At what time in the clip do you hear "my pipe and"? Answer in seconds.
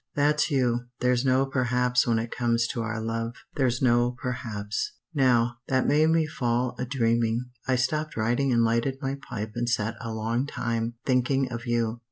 8.99-9.69